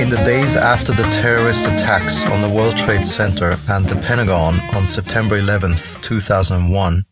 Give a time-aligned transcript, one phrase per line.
[0.00, 4.58] In the days after the terrorist attacks on the World Trade Center and the Pentagon
[4.74, 7.04] on September 11, 2001,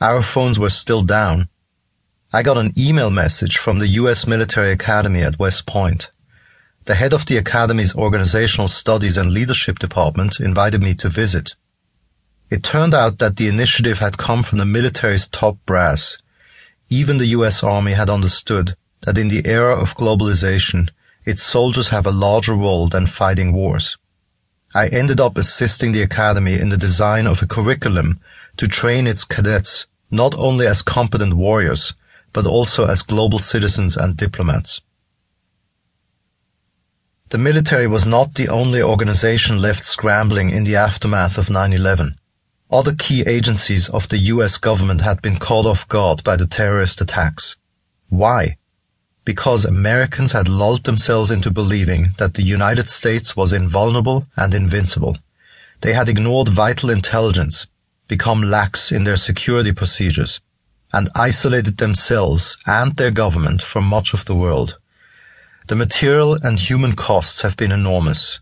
[0.00, 1.48] our phones were still down.
[2.32, 4.26] I got an email message from the U.S.
[4.26, 6.10] Military Academy at West Point.
[6.86, 11.54] The head of the Academy's Organizational Studies and Leadership Department invited me to visit.
[12.50, 16.18] It turned out that the initiative had come from the military's top brass.
[16.88, 17.62] Even the U.S.
[17.62, 20.90] Army had understood that in the era of globalization,
[21.24, 23.96] its soldiers have a larger role than fighting wars.
[24.74, 28.20] I ended up assisting the Academy in the design of a curriculum
[28.56, 31.94] to train its cadets not only as competent warriors,
[32.32, 34.80] but also as global citizens and diplomats.
[37.30, 42.16] The military was not the only organization left scrambling in the aftermath of 9-11.
[42.70, 47.00] Other key agencies of the US government had been caught off guard by the terrorist
[47.00, 47.56] attacks.
[48.08, 48.56] Why?
[49.24, 55.16] because Americans had lulled themselves into believing that the United States was invulnerable and invincible.
[55.80, 57.66] They had ignored vital intelligence,
[58.06, 60.40] become lax in their security procedures,
[60.92, 64.76] and isolated themselves and their government from much of the world.
[65.68, 68.40] The material and human costs have been enormous.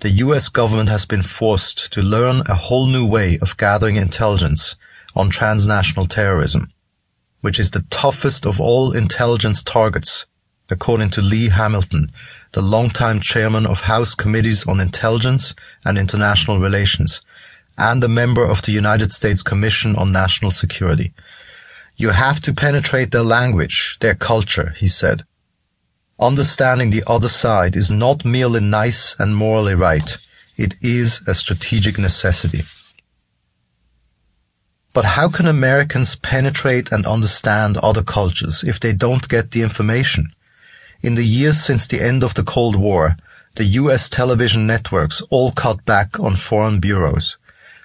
[0.00, 4.76] The US government has been forced to learn a whole new way of gathering intelligence
[5.14, 6.72] on transnational terrorism
[7.40, 10.26] which is the toughest of all intelligence targets,
[10.70, 12.10] according to Lee Hamilton,
[12.52, 17.20] the longtime chairman of House Committees on Intelligence and International Relations,
[17.76, 21.12] and a member of the United States Commission on National Security.
[21.96, 25.24] You have to penetrate their language, their culture, he said.
[26.20, 30.18] Understanding the other side is not merely nice and morally right.
[30.56, 32.64] It is a strategic necessity.
[34.92, 40.32] But how can Americans penetrate and understand other cultures if they don't get the information?
[41.02, 43.16] In the years since the end of the Cold War,
[43.54, 47.36] the US television networks all cut back on foreign bureaus.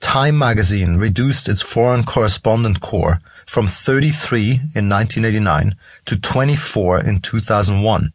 [0.00, 8.12] Time magazine reduced its foreign correspondent corps from 33 in 1989 to 24 in 2001.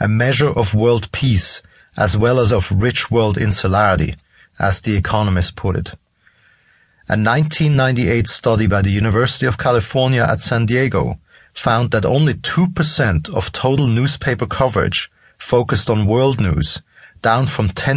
[0.00, 1.62] A measure of world peace
[1.98, 4.14] as well as of rich world insularity,
[4.58, 5.88] as The Economist put it.
[7.08, 11.18] A 1998 study by the University of California at San Diego
[11.54, 16.82] found that only 2% of total newspaper coverage focused on world news,
[17.20, 17.94] down from 10%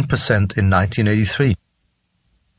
[0.58, 1.54] in 1983.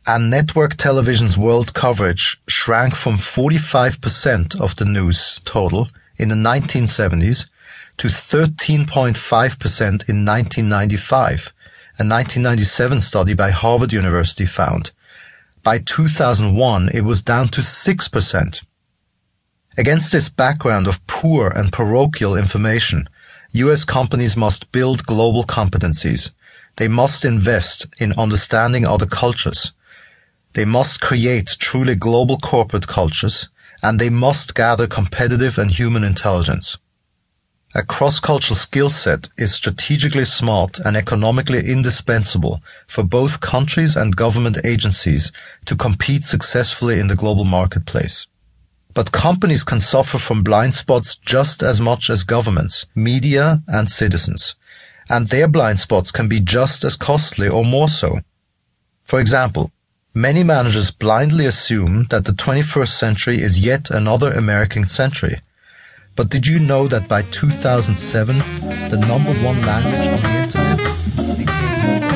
[0.05, 7.49] And network television's world coverage shrank from 45% of the news total in the 1970s
[7.97, 11.53] to 13.5% in 1995.
[11.99, 14.91] A 1997 study by Harvard University found
[15.63, 18.63] by 2001, it was down to 6%.
[19.77, 23.07] Against this background of poor and parochial information,
[23.53, 26.31] US companies must build global competencies.
[26.75, 29.71] They must invest in understanding other cultures.
[30.53, 33.49] They must create truly global corporate cultures,
[33.81, 36.77] and they must gather competitive and human intelligence.
[37.75, 44.59] A cross-cultural skill set is strategically smart and economically indispensable for both countries and government
[44.63, 45.31] agencies
[45.65, 48.27] to compete successfully in the global marketplace.
[48.93, 54.53] But companies can suffer from blind spots just as much as governments, media, and citizens.
[55.09, 58.19] And their blind spots can be just as costly or more so.
[59.03, 59.71] For example,
[60.16, 65.41] Many managers blindly assume that the 21st century is yet another American century.
[66.16, 68.38] But did you know that by 2007,
[68.91, 72.12] the number one language on the internet became...